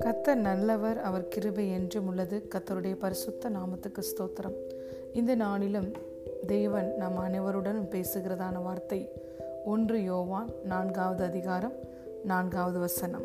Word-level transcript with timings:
கத்தர் 0.00 0.34
நல்லவர் 0.34 0.98
அவர் 0.98 1.28
கிருபை 1.28 1.70
என்றும் 1.70 2.06
உள்ளது. 2.06 2.48
கத்தருடைய 2.54 2.94
பரிசுத்த 2.98 3.50
நாமத்துக்கு 3.50 4.02
ஸ்தோத்திரம். 4.02 4.54
இந்த 5.12 5.34
நாளிலும் 5.34 5.92
தேவன் 6.46 6.94
நம் 6.96 7.18
அனைவருடனும் 7.18 7.90
பேசுகிறதான 7.90 8.62
வார்த்தை 8.62 9.10
ஒன்று 9.64 10.02
யோவான் 10.02 10.48
நான்காவது 10.64 11.24
அதிகாரம் 11.24 11.72
நான்காவது 12.24 12.78
வசனம். 12.78 13.24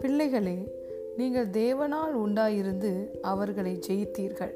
பிள்ளைகளே 0.00 0.74
நீங்கள் 1.16 1.48
தேவனால் 1.48 2.14
உண்டாயிருந்து 2.14 3.20
அவர்களை 3.20 3.78
ஜெயித்தீர்கள். 3.88 4.54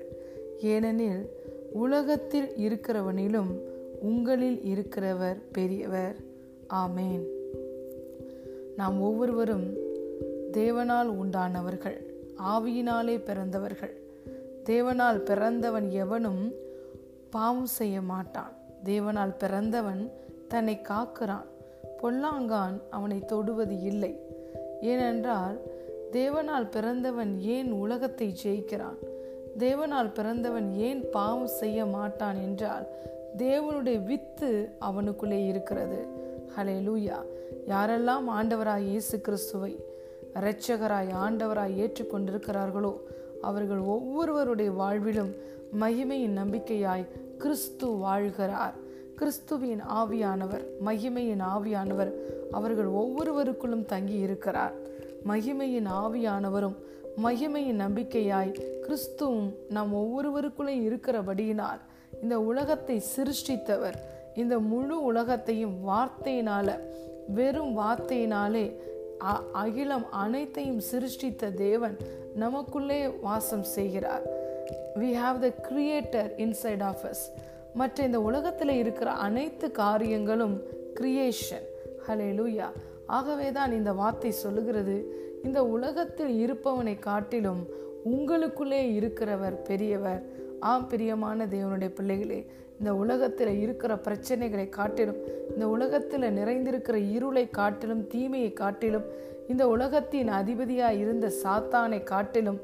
ஏனெனில் 0.61 1.31
உலகத்தில் 1.73 2.49
இருக்கிறவனிலும் 2.57 3.61
உங்களில் 4.01 4.61
இருக்கிறவர் 4.65 5.37
பெரியவர். 5.53 6.33
ஆமேன். 6.75 7.25
நாம் 8.77 9.03
ஒவ்வொருவரும் 9.03 9.73
தேவனால் 10.53 11.11
உண்டானவர்கள் 11.23 11.99
ஆவியினாலே 12.39 13.25
பிறந்தவர்கள். 13.25 13.95
தேவனால் 14.65 15.19
பிறந்தவன் 15.19 15.91
எவனும் 15.91 16.53
பாவம் 17.31 17.67
செய்ய 17.67 18.01
மாட்டான். 18.01 18.53
தேவனால் 18.85 19.39
பிறந்தவன் 19.39 20.13
தன்னை 20.49 20.81
காக்கிறான். 20.89 21.49
பொல்லாங்கான் 22.03 22.81
அவனை 22.91 23.19
தொடுவது 23.19 23.81
இல்லை. 23.81 24.21
ஏனென்றால் 24.81 25.61
தேவனால் 26.13 26.71
பிறந்தவன் 26.71 27.41
ஏன் 27.41 27.73
உலகத்தை 27.73 28.35
ஜெயிக்கிறான்? 28.45 28.99
தேவனால் 29.59 30.15
பிறந்தவன் 30.15 30.73
ஏன் 30.73 31.11
பாவம் 31.11 31.47
செய்ய 31.47 31.87
மாட்டான் 31.87 32.37
என்றால் 32.37 32.87
தேவனுடைய 33.39 34.05
வித்து 34.05 34.51
அவனுக்குள்ளே 34.79 35.47
இருக்கிறது. 35.47 36.23
ஹலே 36.57 36.81
லூயா 36.81 37.17
யாரெல்லாம் 37.69 38.29
ஆண்டவராய் 38.29 38.87
இயேசு 38.87 39.21
கிறிஸ்துவை 39.21 39.85
இரட்சகராய் 40.35 41.09
ஆண்டவராய் 41.15 41.75
ஏற்றுக்கொண்டிருக்கிறார்களோ 41.75 42.97
அவர்கள் 43.43 43.79
ஒவ்வொருவருடைய 43.79 44.71
வாழ்விலும் 44.71 45.37
மகிமையின் 45.81 46.37
நம்பிக்கையாய் 46.39 47.07
கிறிஸ்து 47.39 47.87
வாழ்கிறார். 47.87 48.73
கிறிஸ்துவின் 49.17 49.83
ஆவியானவர் 49.85 50.65
மகிமையின் 50.85 51.43
ஆவியானவர் 51.43 52.13
அவர்கள் 52.51 52.87
ஒவ்வொருவருக்குள்ளும் 52.87 53.85
தங்கி 53.85 54.15
இருக்கிறார் 54.15 54.73
மகிமையின் 55.27 55.89
ஆவியானவரும் 55.89 56.77
மகிமையின் 57.23 57.81
நம்பிக்கையாய் 57.81 58.55
கிறிஸ்துவும் 58.83 59.55
நம் 59.69 59.95
ஒவ்வொருவருக்குள்ளே 59.95 60.89
இருக்கிறபடியினால் 60.89 61.81
இந்த 62.23 62.41
உலகத்தை 62.41 63.03
சிருஷ்டித்தவர் 63.17 63.97
இந்த 64.43 64.55
முழு 64.71 64.97
உலகத்தையும் 65.03 65.77
வார்த்தையினால 65.89 66.69
வெறும் 67.37 67.73
வார்த்தையினாலே 67.79 68.67
அகிலம் 69.63 70.07
அனைத்தையும் 70.23 70.81
சிருஷ்டித்த 70.91 71.51
தேவன் 71.51 71.97
நமக்குள்ளே 72.43 73.01
வாசம் 73.27 73.67
செய்கிறார். 73.77 74.25
We 75.01 75.11
have 75.23 75.39
the 75.45 75.49
creator 75.69 76.31
inside 76.45 76.83
of 76.83 77.05
us 77.11 77.25
மற்ற 77.81 78.05
இந்த 78.05 78.21
உலகத்தில் 78.21 78.75
இருக்கிற 78.83 79.11
அனைத்து 79.27 79.67
காரியங்களும் 79.83 80.57
கிரியேஷன் 81.01 81.67
ஹலே 82.07 82.29
லூயா 82.41 82.69
ஆகவே 83.19 83.49
தான் 83.53 83.73
இந்த 83.73 83.93
வார்த்தை 83.93 84.33
சொல்லுகிறது. 84.45 84.97
இந்த 85.45 85.61
உலகத்தில் 85.77 86.35
இருப்பவனை 86.45 86.97
காட்டிலும் 86.99 87.63
உங்களுக்குள்ளே 88.13 88.83
இருக்கிறவர் 88.99 89.57
பெரியவர். 89.69 90.23
ஆ 90.65 90.73
பிரியமான 90.91 91.47
தேவனுடைய 91.47 91.91
பிள்ளைகளே 91.93 92.41
இந்த 92.79 92.91
உலகத்தில் 92.95 93.61
இருக்கிற 93.61 93.93
பிரச்சனைகளை 94.07 94.67
காட்டிலும் 94.69 95.19
இந்த 95.51 95.65
உலகத்தில் 95.69 96.27
நிறைந்திருக்கிற 96.39 96.97
இருளை 97.17 97.45
காட்டிலும் 97.51 98.03
தீமையை 98.07 98.53
காட்டிலும் 98.55 99.07
இந்த 99.49 99.65
உலகத்தின் 99.69 100.31
அதிபதியாக 100.35 101.01
இருந்த 101.03 101.27
சாத்தானை 101.43 102.01
காட்டிலும் 102.05 102.61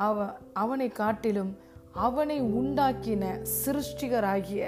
அவ 0.00 0.26
அவனை 0.54 0.88
காட்டிலும் 0.94 1.52
அவனை 2.00 2.38
உண்டாக்கின 2.52 3.24
சிருஷ்டிகராகிய 3.58 4.64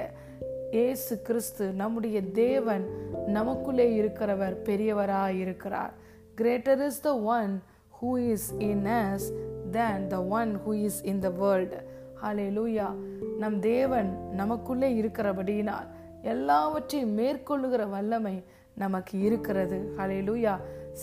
ஏசு 0.80 1.14
கிறிஸ்து 1.22 1.64
நம்முடைய 1.72 2.18
தேவன் 2.40 2.84
நமக்குள்ளே 3.28 3.86
இருக்கிறவர் 3.94 4.56
பெரியவராக 4.62 5.40
இருக்கிறார் 5.40 5.92
greater 6.34 6.82
is 6.86 7.00
the 7.00 7.12
one 7.30 7.52
who 7.98 8.10
is 8.32 8.48
in 8.68 8.86
us 8.96 9.26
than 9.70 10.04
the 10.08 10.18
one 10.34 10.52
who 10.64 10.72
is 10.86 11.00
in 11.04 11.22
the 11.22 11.30
world 11.40 11.80
hallelujah 12.56 12.86
நம் 13.38 13.60
தேவன் 13.60 14.32
நமக்குள்ளே 14.32 15.00
இருக்கிறபடியினால் 15.00 15.88
எல்லாவற்றையும் 16.22 17.18
மேற்கொள்ளுகிற 17.18 17.88
வல்லமை 17.90 18.42
நமக்கு 18.74 19.20
இருக்கிறது. 19.20 19.94
ஹலே 19.98 20.18
லூயா 20.28 20.54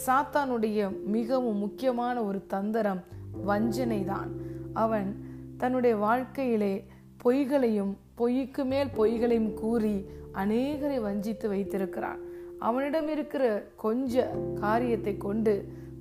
சாத்தானுடைய 0.06 1.06
மிகவும் 1.06 1.58
முக்கியமான 1.58 2.24
ஒரு 2.24 2.40
தந்திரம் 2.48 3.02
வஞ்சனை 3.46 4.04
தான் 4.04 4.32
அவன் 4.74 5.10
தன்னுடைய 5.58 5.96
வாழ்க்கையிலே 5.96 6.86
பொய்களையும் 7.24 7.98
பொய்க்கு 8.16 8.66
மேல் 8.66 8.88
பொய்களையும் 8.88 9.54
கூறி 9.54 10.10
அநேகரை 10.34 11.02
வஞ்சித்து 11.02 11.50
வைத்திருக்கிறான். 11.50 12.20
அவனிடம் 12.60 13.08
இருக்கிற 13.08 13.68
கொஞ்ச 13.76 14.32
காரியத்தை 14.60 15.18
கொண்டு 15.18 15.54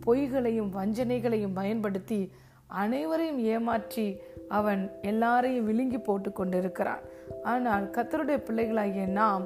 பொய்களையும் 0.07 0.71
வஞ்சனைகளையும் 0.77 1.55
பயன்படுத்தி 1.55 2.33
அனைவரையும் 2.71 3.39
ஏமாற்றி 3.39 4.21
அவன் 4.49 4.91
எல்லாரையும் 5.03 5.65
விழுங்கி 5.65 5.99
போட்டு 5.99 6.33
கொண்டிருக்கிறான். 6.33 7.05
ஆனால் 7.45 7.85
கத்தருடைய 7.85 8.39
பிள்ளைகளாகிய 8.49 9.07
நாம் 9.07 9.45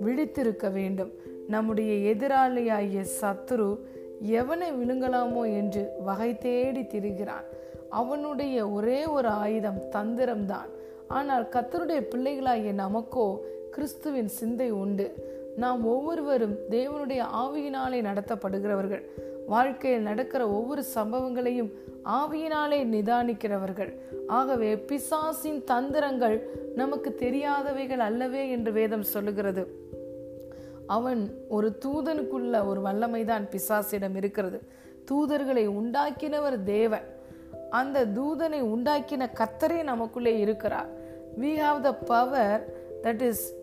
விழித்திருக்க 0.00 0.72
வேண்டும். 0.72 1.12
நம்முடைய 1.48 2.14
எதிராளியாகிய 2.14 3.02
சத்துரு 3.20 3.70
எவனை 4.40 4.68
விழுங்கலாமோ 4.80 5.42
என்று 5.52 5.82
வகை 6.04 6.38
தேடி 6.38 6.82
திரிகிறான். 6.82 7.46
அவனுடைய 7.88 8.68
ஒரே 8.68 9.06
ஒரு 9.06 9.28
ஆயுதம் 9.28 9.80
தந்திரம்தான். 9.90 10.70
ஆனால் 11.08 11.48
கத்தருடைய 11.48 12.00
பிள்ளைகளாகிய 12.12 12.72
நமக்கோ 12.72 13.26
கிறிஸ்துவின் 13.70 14.28
சிந்தை 14.28 14.70
உண்டு. 14.70 15.06
நாம் 15.56 15.82
ஒவ்வொருவரும் 15.84 16.56
தேவனுடைய 16.70 17.22
ஆவியினாலே 17.42 17.98
நடத்தப்படுகிறவர்கள். 18.08 19.04
வாழ்க்கையில் 19.46 20.02
நடக்கிற 20.02 20.42
ஒவ்வொரு 20.48 20.82
சம்பவங்களையும் 20.94 21.72
ஆவியினாலே 22.04 22.84
நிதானிக்கிறவர்கள். 22.84 23.94
ஆகவே 24.26 24.76
பிசாசின் 24.76 25.64
தந்திரங்கள் 25.64 26.42
நமக்கு 26.74 27.16
தெரியாதவைகள் 27.18 27.98
அல்லவே 27.98 28.50
என்று 28.50 28.72
வேதம் 28.72 29.02
சொல்லுகிறது. 29.02 29.80
அவன் 30.86 31.34
ஒரு 31.48 31.78
தூதனுக்குள்ள 31.84 32.66
ஒரு 32.66 32.80
வல்லமைதான் 32.80 33.48
பிசாசிடம் 33.50 34.16
இருக்கிறது. 34.16 34.62
தூதர்களை 35.10 35.66
உண்டாக்கினவர் 35.66 36.62
தேவன். 36.62 37.02
அந்த 37.70 38.06
தூதனை 38.06 38.60
உண்டாக்கின 38.60 39.28
கத்தரே 39.34 39.82
நமக்குள்ளே 39.82 40.38
இருக்கிறார். 40.38 41.00
We 41.40 41.54
have 41.56 41.80
the 41.80 41.94
power 41.94 42.72
that 43.02 43.20
is 43.20 43.54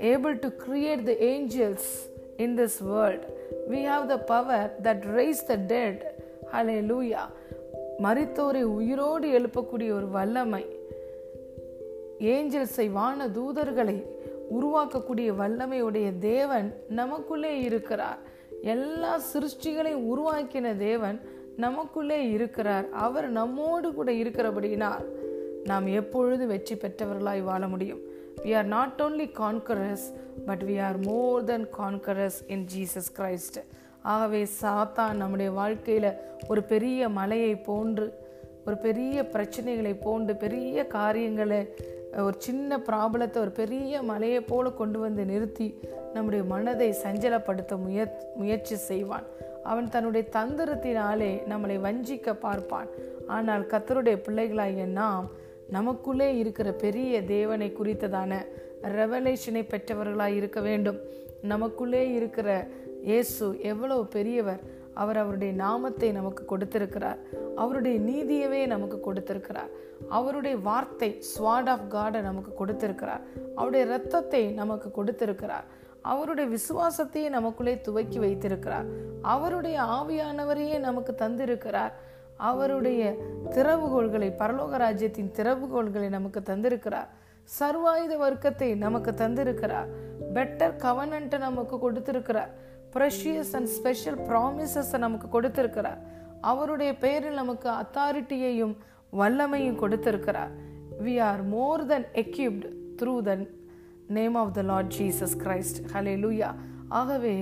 able 0.00 0.38
to 0.38 0.48
create 0.48 1.02
the 1.02 1.10
angels 1.10 2.10
in 2.36 2.58
this 2.58 2.78
world 2.80 3.22
we 3.70 3.80
have 3.86 4.06
the 4.06 4.18
power 4.18 4.76
that 4.82 5.02
rise 5.14 5.46
the 5.46 5.54
dead 5.54 6.17
hallelujah 6.90 7.22
மறித்தோரை 8.02 8.62
உயிரோடு 8.62 9.28
எழுப்பக்கூடிய 9.28 9.90
ஒரு 9.92 10.08
வல்லமை. 10.08 10.64
ஏஞ்சல்ஸை 12.18 12.90
வான 12.90 13.26
தூதர்களை 13.26 14.02
உருவாக்கக்கூடிய 14.60 15.32
வல்லமையுடைய 15.40 16.18
தேவன் 16.18 16.74
நமக்குள்ளே 16.88 17.60
இருக்கிறார். 17.60 18.18
எல்லா 18.62 19.20
சிருஷ்டிகளையும் 19.32 20.06
உருவாக்கின 20.14 20.76
தேவன் 20.76 21.20
நமக்குள்ளே 21.56 22.30
இருக்கிறார். 22.30 22.90
அவர் 22.90 23.28
நம்மோடு 23.30 23.94
கூட 23.94 24.12
இருக்கிறபடியினால் 24.12 25.04
நாம் 25.64 25.86
எப்பொழுது 25.86 26.46
வெற்றி 26.46 26.74
பெற்றவர்களாய் 26.74 27.42
வாழ 27.42 27.68
முடியும்? 27.68 28.00
We 28.42 28.56
are 28.56 28.64
not 28.64 29.00
only 29.02 29.26
conquerors 29.38 30.06
but 30.46 30.62
we 30.62 30.82
are 30.82 30.98
more 30.98 31.44
than 31.44 31.66
conquerors 31.78 32.38
in 32.46 32.66
Jesus 32.76 33.10
Christ 33.16 33.58
ஆகவே 34.02 34.46
சாத்தான் 34.62 35.12
நம்முடைய 35.12 35.50
வாழ்க்கையில் 35.50 36.10
ஒரு 36.48 36.62
பெரிய 36.62 37.08
மலையை 37.08 37.56
போன்று 37.56 38.06
ஒரு 38.64 38.76
பெரிய 38.76 39.22
பிரச்சனைகளை 39.22 40.00
போன்று 40.00 40.36
பெரிய 40.36 40.86
காரியங்களை 40.86 41.74
ஒரு 42.16 42.34
சின்ன 42.38 42.76
ப்ராப்ளத்தை 42.76 43.36
ஒரு 43.36 43.50
பெரிய 43.50 44.02
மலையை 44.02 44.40
போல 44.40 44.70
கொண்டு 44.70 44.98
வந்து 44.98 45.24
நிறுத்தி 45.24 45.74
நம்முடைய 46.14 46.44
மனதை 46.44 46.96
சஞ்சலப்படுத்த 47.04 47.76
முய 47.76 48.06
முயற்சி 48.36 48.76
செய்வான். 48.76 49.26
அவன் 49.64 49.88
தன்னுடைய 49.88 50.28
தந்திரத்தினாலே 50.32 51.42
நம்மளை 51.48 51.76
வஞ்சிக்க 51.80 52.34
பார்ப்பான். 52.34 52.88
ஆனால் 53.26 53.66
கத்தருடைய 53.66 54.16
பிள்ளைகளாகிய 54.26 54.86
நாம் 54.86 55.30
நமக்குள்ளே 55.70 56.36
இருக்கிற 56.36 56.72
பெரிய 56.72 57.22
தேவனை 57.22 57.76
குறித்ததான 57.78 58.46
ரெவலேஷனை 58.82 59.62
பெற்றவர்களாக 59.66 60.30
இருக்க 60.30 60.60
வேண்டும். 60.60 60.98
நமக்குள்ளே 61.42 62.12
இருக்கிற 62.12 62.68
இயேசு 63.02 63.60
எவ்வளவு 63.62 64.06
பெரியவர். 64.06 64.60
அவர் 64.94 65.16
அவருடைய 65.16 65.52
நாமத்தை 65.52 66.12
நமக்கு 66.12 66.44
கொடுத்திருக்கிறார். 66.44 67.18
அவருடைய 67.56 67.98
நீதியவே 68.00 68.66
நமக்கு 68.66 69.00
கொடுத்திருக்கிறார். 69.00 69.68
அவருடைய 70.08 70.56
வார்த்தை 70.56 71.22
ஸ்வாட் 71.36 71.68
ஆஃப் 71.68 71.94
காடை 71.94 72.20
நமக்கு 72.20 72.54
கொடுத்திருக்கிறார். 72.54 73.20
அவருடைய 73.54 73.86
இரத்தத்தை 73.86 74.46
நமக்கு 74.46 74.90
கொடுத்திருக்கிறார். 74.90 75.64
அவருடைய 76.02 76.56
விசுவாசத்தையே 76.56 77.28
நமக்குள்ளே 77.28 77.80
துவக்கி 77.80 78.18
வைத்திருக்கிறார். 78.18 78.84
அவருடைய 79.22 79.80
ஆவியானவரையே 79.80 80.78
நமக்கு 80.78 81.14
தந்திருக்கிறார். 81.18 81.92
அவருடைய 82.36 83.16
திறவுகோள்களை 83.50 84.32
பரலோக 84.38 84.76
ராஜ்யத்தின் 84.76 85.32
திறவுகோள்களை 85.36 86.08
நமக்கு 86.08 86.40
தந்திருக்கிறார். 86.40 87.08
சர்வாயுத 87.60 88.16
வர்க்கத்தை 88.16 88.76
நமக்கு 88.76 89.10
தந்திருக்கிறார். 89.10 89.86
பெட்டர் 90.34 90.76
கவனன்ட்டை 90.76 91.38
நமக்கு 91.38 91.78
கொடுத்திருக்கிறார். 91.78 92.50
ப்ரெஷியஸ் 92.94 93.52
அண்ட் 93.58 93.70
ஸ்பெஷல் 93.76 94.18
ப்ராமிசஸை 94.30 94.98
நமக்கு 95.04 95.28
கொடுத்துருக்கிறார். 95.34 96.00
அவருடைய 96.50 96.90
பெயரில் 97.04 97.40
நமக்கு 97.42 97.68
அத்தாரிட்டியையும் 97.82 98.74
வல்லமையும் 99.20 99.78
கொடுத்திருக்கிறார். 99.82 100.52
We 101.04 101.14
are 101.28 101.42
more 101.54 101.84
than 101.92 102.06
equipped 102.22 102.68
through 103.00 103.14
the 103.28 103.32
name 104.18 104.36
of 104.42 104.52
the 104.58 104.62
Lord 104.72 104.92
Jesus 104.98 105.36
Christ 105.44 105.80
hallelujah 106.24 106.50
ஆகவே 107.00 107.34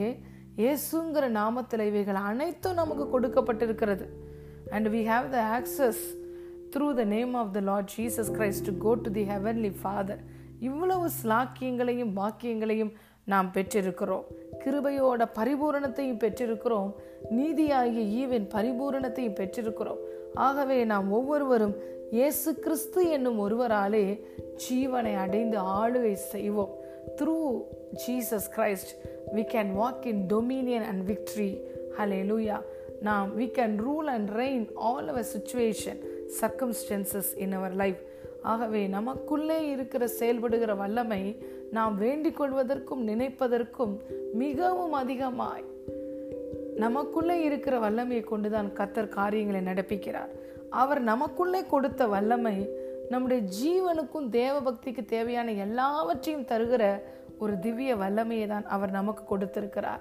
இயேசுங்கிற 0.63 1.25
நாமத்தில் 1.41 1.85
இவைகள் 1.91 2.19
அனைத்தும் 2.31 2.79
நமக்கு 2.81 3.05
கொடுக்கப்பட்டிருக்கிறது. 3.15 4.07
And 4.77 4.89
we 4.95 5.03
have 5.13 5.27
the 5.35 5.41
access 5.59 6.01
through 6.75 6.87
the 7.01 7.05
name 7.17 7.35
of 7.41 7.53
the 7.57 7.61
Lord 7.71 7.91
Jesus 7.97 8.31
Christ 8.37 8.67
to 8.69 8.75
go 8.87 8.95
to 9.05 9.11
the 9.19 9.25
heavenly 9.33 9.73
father 9.83 10.23
இவ்வளவு 10.69 11.07
ஸ்லாக்கியங்களையும் 11.21 12.13
பாக்கியங்களையும் 12.21 12.93
நாம் 13.33 13.49
பெற்றிருக்கிறோம். 13.55 14.27
கிருபையோட 14.67 15.25
பரிபூரணத்தையும் 15.39 16.23
பெற்றிருக்கிறோம். 16.23 16.91
நீதியாகிய 17.31 18.27
ஈவின் 18.27 18.49
பரிபூரணத்தையும் 18.55 19.39
பெற்றிருக்கிறோம். 19.41 20.01
ஆகவே 20.35 20.85
நாம் 20.85 21.13
ஒவ்வொருவரும் 21.13 21.77
இயேசு 22.11 22.55
கிறிஸ்து 22.55 23.11
என்னும் 23.11 23.39
ஒருவராலே 23.39 24.07
ஜீவனை 24.65 25.17
அடைந்து 25.17 25.59
ஆளுகை 25.59 26.13
செய்வோம். 26.13 26.75
Through 27.17 27.37
Jesus 28.07 28.49
Christ 28.57 28.93
we 29.35 29.43
can 29.53 29.71
walk 29.81 30.07
in 30.07 30.27
dominion 30.29 30.87
and 30.87 31.11
victory 31.11 31.51
hallelujah 32.31 32.59
நாம் 33.01 33.39
we 33.39 33.47
can 33.59 33.75
rule 33.87 34.11
and 34.17 34.31
reign 34.31 34.67
all 34.75 35.09
our 35.09 35.27
situation 35.37 36.01
circumstances 36.41 37.31
in 37.37 37.53
our 37.53 37.75
life 37.75 38.01
ஆகவே 38.43 38.87
நமக்குள்ளே 38.87 39.69
இருக்கிற 39.69 40.09
செயல்படுகிற 40.21 40.75
வல்லமை 40.75 41.23
நாம் 41.71 41.97
வேண்டிக் 41.97 42.43
கொள்வதற்கும் 42.43 43.07
நினைப்பதற்கும் 43.07 43.97
மிகவும் 44.33 44.93
அதிகமாய் 44.93 45.65
நமக்குள்ளே 46.77 47.43
இருக்கிற 47.43 47.79
வல்லமையை 47.79 48.25
கொண்டுதான் 48.25 48.71
கத்தர் 48.77 49.09
காரியங்களை 49.09 49.61
நடப்பிக்கிறார். 49.61 50.29
அவர் 50.71 51.01
நமக்குள்ளே 51.01 51.65
கொடுத்த 51.65 52.07
வல்லமை 52.07 52.69
நம்முடைய 53.09 53.43
ஜீவனுக்கும் 53.43 54.29
தேவ 54.29 54.61
பக்திக்கு 54.61 55.05
தேவையான 55.05 55.53
எல்லாவற்றையும் 55.53 56.45
தருகிற 56.45 57.01
ஒரு 57.39 57.59
திவ்ய 57.59 57.97
வல்லமையை 57.97 58.47
தான் 58.47 58.67
அவர் 58.67 58.91
நமக்கு 58.91 59.25
கொடுத்திருக்கிறார். 59.25 60.01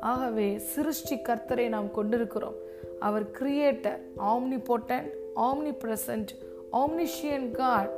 ஆகவே 0.00 0.58
சிருஷ்டி 0.58 1.16
கர்த்தரை 1.16 1.68
நாம் 1.68 1.90
கொண்டிருக்கிறோம். 1.90 2.54
அவர் 3.00 3.30
creator 3.30 3.98
omnipotent 4.68 5.10
omnipresent 5.84 6.28
omniscient 6.72 7.50
God 7.50 7.90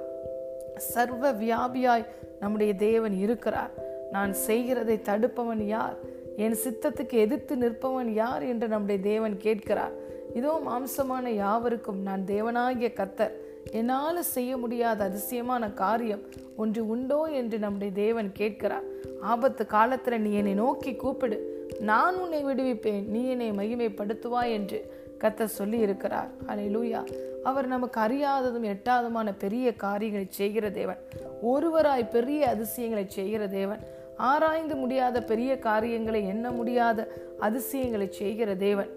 சர்வ 0.76 1.32
வியாபியாய் 1.32 2.04
நம்முடைய 2.40 2.75
தேவன் 2.75 3.12
இருக்கிறார். 3.12 3.73
நான் 4.12 4.32
செய்கிறதை 4.32 4.96
தடுப்பவன் 5.05 5.62
யார்? 5.67 5.96
என் 6.37 6.56
சித்தத்துக்கு 6.64 7.17
எதிர்த்து 7.25 7.56
நிற்பவன் 7.56 8.11
யார் 8.12 8.43
என்று 8.43 8.69
நம்முடைய 8.69 9.02
தேவன் 9.02 9.37
கேட்கிறார். 9.37 9.94
இதோ 10.35 10.61
மாம்சமான 10.67 11.29
யாவருக்கும் 11.29 12.00
நான் 12.02 12.25
தேவனாகிய 12.26 12.88
கத்தர் 13.00 13.35
என்னால் 13.70 14.23
செய்ய 14.23 14.56
முடியாத 14.56 15.05
அதிசயமான 15.05 15.70
காரியம் 15.70 16.23
ஒன்று 16.56 16.88
உண்டோ 16.88 17.25
என்று 17.25 17.58
நம்முடைய 17.58 17.93
தேவன் 17.93 18.31
கேட்கிறார். 18.32 18.87
ஆபத்து 19.20 19.67
காலத்தில் 19.67 20.20
நீ 20.20 20.32
என்னை 20.32 20.55
நோக்கி 20.55 20.94
கூப்பிடு. 20.94 21.38
நான் 21.81 22.17
உன்னை 22.17 22.44
விடுவிப்பேன். 22.44 23.05
நீ 23.06 23.29
என்னை 23.29 23.50
மகிமைப்படுத்துவாய் 23.50 24.52
என்று 24.52 24.81
கத்த 25.18 25.44
சொல்லி 25.44 25.78
இருக்கிறார். 25.78 26.28
அலையிலூயா 26.46 27.00
லூயா 27.00 27.00
அவர் 27.42 27.66
நமக்கு 27.66 28.00
அறியாததும் 28.00 28.66
எட்டாததுமான 28.74 29.32
பெரிய 29.38 29.74
காரியங்களை 29.74 30.26
செய்கிற 30.30 30.70
தேவன். 30.70 30.98
ஒருவராய் 31.42 32.10
பெரிய 32.10 32.48
அதிசயங்களை 32.48 33.04
செய்கிற 33.08 33.46
தேவன். 33.46 33.78
ஆராய்ந்து 34.16 34.76
முடியாத 34.76 35.22
பெரிய 35.22 35.58
காரியங்களை 35.58 36.26
எண்ண 36.26 36.50
முடியாத 36.50 37.08
அதிசயங்களை 37.38 38.08
செய்கிற 38.10 38.54
தேவன். 38.54 38.88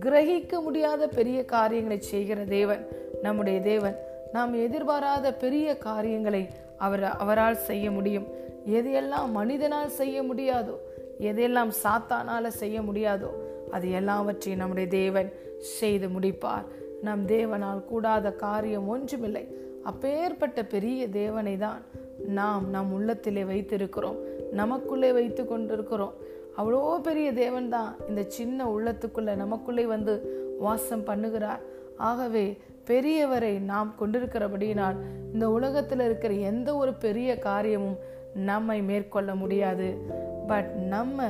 கிரகிக்க 0.00 0.62
முடியாத 0.62 1.08
பெரிய 1.08 1.44
காரியங்களை 1.44 2.00
செய்கிற 2.00 2.44
தேவன். 2.44 2.86
நம்முடைய 3.22 3.60
தேவன் 3.60 3.96
நாம் 4.32 4.54
எதிர்பாராத 4.54 5.32
பெரிய 5.34 5.78
காரியங்களை 5.78 6.48
அவர் 6.76 7.04
அவரால் 7.16 7.56
செய்ய 7.56 7.90
முடியும். 7.90 8.26
எதையெல்லாம் 8.66 9.30
மனிதனால் 9.30 9.88
செய்ய 9.88 10.22
முடியாதோ 10.22 10.74
எதையெல்லாம் 11.20 11.70
சாத்தானால 11.84 12.46
செய்ய 12.46 12.80
முடியாதோ 12.80 13.30
அது 13.70 13.90
எல்லாவற்றையும் 13.90 14.60
நம்முடைய 14.60 14.88
தேவன் 14.88 15.32
செய்து 15.58 16.08
முடிப்பார். 16.08 16.64
நம் 17.02 17.26
தேவனால் 17.26 17.84
கூடாத 17.84 18.32
காரியம் 18.32 18.88
ஒன்றுமில்லை. 18.88 19.56
அப்பேற்பட்ட 19.82 20.64
பெரிய 20.64 21.08
தேவனை 21.08 21.56
தான் 21.56 21.82
நாம் 22.26 22.70
நம் 22.70 22.92
உள்ளத்திலே 22.92 23.42
வைத்திருக்கிறோம். 23.42 24.16
நமக்குள்ளே 24.52 25.12
வைத்து 25.12 25.46
கொண்டிருக்கிறோம். 25.46 26.12
அவ்வளோ 26.58 27.00
பெரிய 27.02 27.32
தேவன் 27.32 27.68
தான் 27.68 27.96
இந்த 28.08 28.24
சின்ன 28.28 28.64
உள்ளத்துக்குள்ளே 28.64 29.34
நமக்குள்ளே 29.34 29.86
வந்து 29.86 30.14
வாசம் 30.58 31.06
பண்ணுகிறார். 31.06 31.60
ஆகவே 31.96 32.56
பெரியவரை 32.86 33.60
நாம் 33.60 33.94
கொண்டிருக்கிறபடியினால் 34.00 34.96
இந்த 35.32 35.50
உலகத்தில் 35.50 36.00
இருக்கிற 36.00 36.34
எந்த 36.34 36.76
ஒரு 36.76 36.94
பெரிய 36.94 37.38
காரியமும் 37.38 37.98
நம்மை 38.34 38.82
மேற்கொள்ள 38.82 39.34
முடியாது. 39.34 39.98
பட் 40.46 40.70
நம்ம 40.74 41.24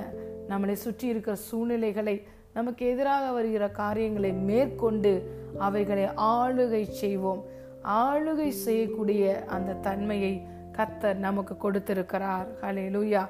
நம்மளை 0.48 0.72
சுற்றி 0.72 1.06
இருக்கிற 1.08 1.36
சூழ்நிலைகளை 1.36 2.16
நமக்கு 2.52 2.86
எதிராக 2.86 3.24
வருகிற 3.32 3.64
காரியங்களை 3.70 4.32
மேற்கொண்டு 4.32 5.12
அவைகளை 5.58 6.04
ஆளுகை 6.16 6.82
செய்வோம். 7.00 7.42
ஆளுகை 7.82 8.48
செய்யக்கூடிய 8.48 9.44
அந்த 9.46 9.76
தன்மையை 9.86 10.32
கத்தர் 10.76 11.18
நமக்கு 11.26 11.56
கொடுத்திருக்கிறார். 11.56 12.48
ஹலே 12.62 12.86
லூயா 12.94 13.22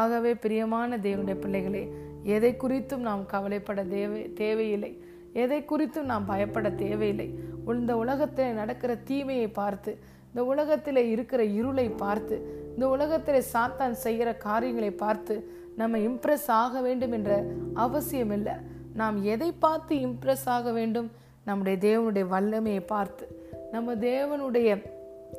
ஆகவே 0.00 0.32
பிரியமான 0.34 0.96
தேவனுடைய 0.96 1.38
பிள்ளைகளே 1.40 1.84
எதை 2.22 2.52
குறித்தும் 2.62 3.06
நாம் 3.08 3.22
கவலைப்பட 3.26 3.80
தேவை 3.84 4.20
தேவையில்லை. 4.32 4.92
எதை 5.32 5.64
குறித்தும் 5.70 6.10
நாம் 6.12 6.24
பயப்பட 6.24 6.70
தேவையில்லை. 6.84 7.28
இந்த 7.66 7.92
உலகத்தில் 7.96 8.58
நடக்கிற 8.60 8.92
தீமையை 9.10 9.48
பார்த்து 9.60 9.92
இந்த 10.28 10.42
உலகத்தில் 10.44 11.00
இருக்கிற 11.14 11.42
இருளை 11.44 11.88
பார்த்து 12.02 12.36
இந்த 12.74 12.84
உலகத்தில் 12.88 13.48
சாத்தான் 13.52 13.96
செய்கிற 14.04 14.28
காரியங்களை 14.44 14.90
பார்த்து 15.04 15.34
நம்ம 15.76 15.98
இம்ப்ரெஸ் 15.98 16.46
ஆக 16.46 16.80
வேண்டும் 16.80 17.12
என்ற 17.12 17.44
அவசியம் 17.74 18.30
இல்லை 18.30 18.52
நாம் 18.94 19.22
எதை 19.22 19.52
பார்த்து 19.52 19.96
இம்ப்ரெஸ் 19.96 20.46
ஆக 20.46 20.72
வேண்டும்? 20.72 21.10
நம்முடைய 21.44 21.78
தேவனுடைய 21.78 22.26
வல்லமையை 22.28 22.80
பார்த்து 22.80 23.50
நம்ம 23.72 23.94
தேவனுடைய 23.94 24.86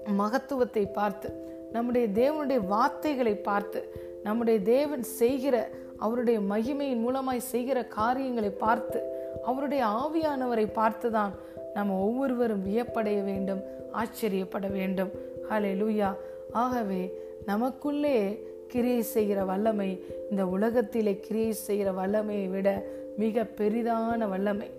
மகத்துவத்தை 0.05 0.85
பார்த்து 0.85 1.51
நம்முடைய 1.71 2.07
தேவனுடைய 2.07 2.67
வார்த்தைகளை 2.67 3.35
பார்த்து 3.35 3.95
நம்முடைய 4.23 4.61
தேவன் 4.61 5.03
செய்கிற 5.03 5.69
அவருடைய 5.97 6.39
மகிமையின் 6.39 7.05
மூலமாய் 7.07 7.37
செய்கிற 7.37 7.85
காரியங்களை 7.85 8.49
பார்த்து 8.49 9.03
அவருடைய 9.43 9.85
ஆவியானவரை 9.85 10.67
பார்த்துதான் 10.75 11.31
நம்ம 11.73 11.93
ஒவ்வொருவரும் 11.93 12.65
வியப்படைய 12.67 13.23
வேண்டும் 13.23 13.61
ஆச்சரியப்பட 13.91 14.67
வேண்டும். 14.67 15.09
ஹலே 15.49 15.75
லூயா 15.75 16.15
ஆகவே 16.51 17.13
நமக்குள்ளே 17.45 18.47
கிரியை 18.67 19.01
செய்கிற 19.01 19.45
வல்லமை 19.45 20.03
இந்த 20.29 20.45
உலகத்திலே 20.45 21.19
கிரியை 21.19 21.51
செய்கிற 21.51 21.91
வல்லமையை 21.91 22.47
விட 22.47 22.85
மிக 23.17 23.43
பெரிதான 23.57 24.29
வல்லமை. 24.29 24.69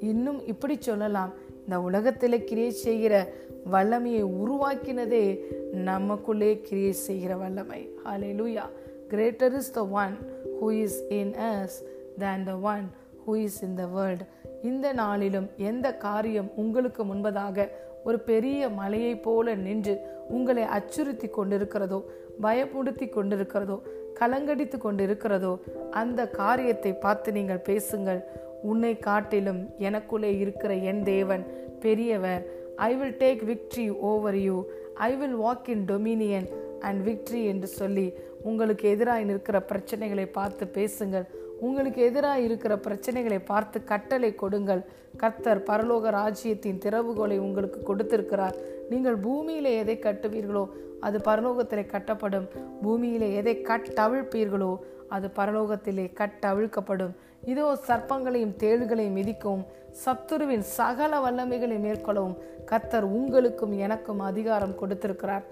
இன்னும் 0.00 0.46
இப்படி 0.46 0.76
சொல்லலாம் 0.80 1.32
இந்த 1.64 1.80
உலகத்தில் 1.80 2.44
கிரியை 2.44 2.70
செய்கிற 2.70 3.32
வல்லமையை 3.70 4.24
உருவாக்கினதே 4.24 5.40
நமக்குள்ளே 5.72 6.60
கிரியை 6.60 6.92
செய்கிற 6.92 7.36
வல்லமை. 7.36 7.88
Hallelujah 8.32 8.64
greater 9.08 9.56
is 9.56 9.72
the 9.72 9.86
one 9.86 10.14
who 10.60 10.70
is 10.70 11.02
in 11.08 11.34
us 11.34 11.76
than 12.18 12.44
the 12.44 12.56
one 12.56 12.90
who 13.26 13.34
is 13.36 13.62
in 13.62 13.74
the 13.74 13.86
world 13.86 14.20
இந்த 14.62 14.92
நாளிலும் 14.92 15.48
எந்த 15.56 15.96
காரியம் 15.96 16.50
உங்களுக்கு 16.56 17.04
முன்பதாக 17.04 17.68
ஒரு 18.04 18.20
பெரிய 18.20 18.68
மலையைப் 18.68 19.22
போல 19.22 19.54
நின்று 19.54 20.00
உங்களை 20.28 20.62
அச்சுறுத்தி 20.62 21.28
கொண்டிருக்கிறதோ 21.28 22.02
பயப்படுத்தி 22.40 23.08
கொண்டிருக்கிறதோ 23.08 23.76
கலங்கடித்து 24.20 24.76
கொண்டிருக்கிறதோ 24.78 25.52
அந்த 25.90 26.28
காரியத்தை 26.28 26.92
பார்த்து 26.94 27.32
நீங்கள் 27.32 27.66
பேசுங்கள். 27.68 28.20
உன்னை 28.62 28.98
காட்டிலும் 28.98 29.60
எனக்குள்ளே 29.78 30.38
இருக்கிற 30.38 30.74
என் 30.74 31.02
தேவன் 31.02 31.44
பெரியவர். 31.80 32.42
I 32.76 32.96
will 32.96 33.16
take 33.16 33.42
victory 33.50 33.86
over 34.10 34.34
you 34.34 34.64
I 34.94 35.16
will 35.16 35.36
walk 35.36 35.68
in 35.68 35.84
dominion 35.88 36.48
and 36.80 37.00
victory 37.08 37.44
என்று 37.44 37.66
சொல்லி 37.66 38.12
உங்களுக்கு 38.42 38.88
எதிராக 38.88 39.22
நிற்கிற 39.22 39.58
பிரச்சனைகளை 39.70 40.26
பார்த்து 40.32 40.66
பேசுங்கள். 40.68 41.26
உங்களுக்கு 41.66 42.00
எதிராக 42.08 42.44
இருக்கிற 42.46 42.74
பிரச்சனைகளை 42.86 43.38
பார்த்து 43.50 43.78
கட்டளை 43.90 44.30
கொடுங்கள். 44.42 44.82
கர்த்தர் 45.22 45.60
பரலோக 45.68 46.10
ராஜ்யத்தின் 46.20 46.80
திறவுகோலை 46.84 47.36
உங்களுக்கு 47.46 47.80
கொடுத்திருக்கிறார். 47.88 48.56
நீங்கள் 48.92 49.18
பூமியில 49.26 49.68
எதை 49.82 49.96
கட்டுவீர்களோ 50.06 50.64
அது 51.06 51.18
பரலோகத்திலே 51.28 51.84
கட்டப்படும். 51.94 52.48
பூமியில 52.84 53.24
எதை 53.40 53.54
கட்டவிழ்ப்பீர்களோ 53.70 54.72
அது 55.16 55.28
பரலோகத்திலே 55.38 56.06
கட்டவிழ்க்கப்படும். 56.20 57.14
இதோ 57.52 57.66
சர்ப்பங்களையும் 57.88 58.56
தேள்களையும் 58.62 59.16
மிதிக்கவும் 59.20 59.64
சத்துருவின் 60.02 60.64
சகல 60.76 61.12
வல்லமைகளை 61.24 61.78
மேற்கொள்ளவும் 61.86 62.38
கர்த்தர் 62.70 63.06
உங்களுக்கும் 63.18 63.74
எனக்கும் 63.86 64.22
அதிகாரம் 64.30 64.78
கொடுத்திருக்கிறார். 64.80 65.44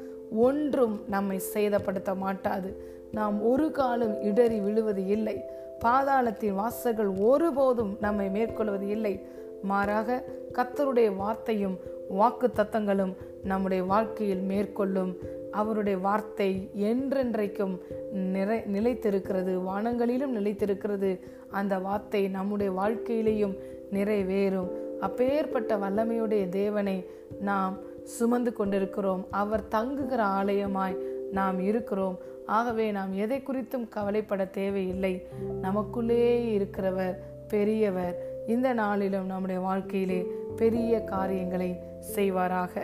ஒன்றும் 0.47 0.95
நம்மை 1.14 1.38
சேதப்படுத்த 1.55 2.11
மாட்டாது. 2.25 2.71
நாம் 3.12 3.43
ஒரு 3.43 3.71
காலம் 3.71 4.21
இடறி 4.23 4.61
விழுவது 4.61 5.07
இல்லை. 5.07 5.45
பாதாளத்தின் 5.85 6.55
வாசல்கள் 6.55 7.19
ஒருபோதும் 7.19 7.97
நம்மை 8.00 8.31
மேற்கொள்வது 8.31 8.88
இல்லை. 8.88 9.26
மாறாக 9.62 10.25
கத்தருடைய 10.52 11.17
வார்த்தையும் 11.17 11.79
வாக்கு 12.09 12.47
தத்தங்களும் 12.47 13.17
நம்முடைய 13.45 13.83
வாழ்க்கையில் 13.83 14.43
மேற்கொள்ளும். 14.43 15.17
அவருடைய 15.50 15.99
வார்த்தை 15.99 16.71
என்றென்றைக்கும் 16.76 17.79
நிறை 18.12 18.59
நிலைத்திருக்கிறது. 18.59 19.52
வானங்களிலும் 19.69 20.37
நிலைத்திருக்கிறது. 20.37 21.21
அந்த 21.50 21.79
வார்த்தை 21.79 22.29
நம்முடைய 22.29 22.73
வாழ்க்கையிலேயும் 22.73 23.59
நிறைவேறும். 23.93 24.71
அப்பேற்பட்ட 25.00 25.76
வல்லமையுடைய 25.76 26.49
தேவனை 26.49 27.07
நாம் 27.40 27.76
சுமந்து 28.02 28.52
கொண்டிருக்கிறோம். 28.52 29.26
அவர் 29.31 29.69
தங்குகிற 29.69 30.25
ஆலயமாய் 30.25 30.97
நாம் 31.33 31.61
இருக்கிறோம். 31.61 32.19
ஆகவே 32.50 32.90
நாம் 32.90 33.12
எதை 33.14 33.42
குறித்தும் 33.42 33.88
கவலைப்பட 33.88 34.45
தேவையில்லை. 34.45 35.26
நமக்குள்ளே 35.61 36.23
இருக்கிறவர் 36.59 37.16
பெரியவர். 37.49 38.16
இந்த 38.47 38.73
நாளிலும் 38.73 39.26
நம்முடைய 39.26 39.61
வாழ்க்கையிலே 39.61 40.26
பெரிய 40.57 41.00
காரியங்களை 41.00 41.71
செய்வாராக. 42.14 42.80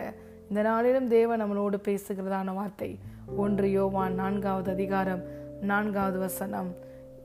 இந்த 0.49 0.61
நாளிலும் 0.61 1.07
தேவன் 1.07 1.41
நம்மளோடு 1.43 1.79
பேசுகிறதான 1.87 2.53
வார்த்தை. 2.53 2.97
ஒன்று 3.37 3.71
யோவான் 3.71 4.13
நான்காவது 4.13 4.71
அதிகாரம் 4.71 5.21
நான்காவது 5.61 6.19
வசனம். 6.19 6.75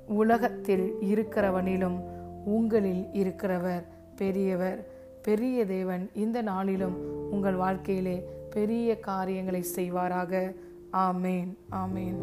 உலகத்தில் 0.07 0.95
இருக்கிறவனிலும் 1.01 1.99
உங்களில் 2.45 3.07
இருக்கிறவர் 3.13 3.85
பெரியவர். 4.17 4.87
பெரிய 5.23 5.67
தேவன் 5.67 6.11
இந்த 6.15 6.43
நாளிலும் 6.43 6.97
உங்கள் 7.31 7.55
வாழ்க்கையிலே 7.55 8.29
பெரிய 8.51 9.01
காரியங்களை 9.01 9.65
செய்வாராக. 9.77 10.53
ஆமேன் 10.93 11.51
ஆமேன் 11.73 12.19